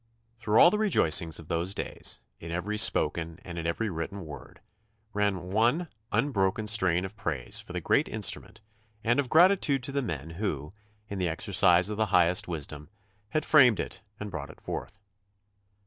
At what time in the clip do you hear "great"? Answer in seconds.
7.81-8.07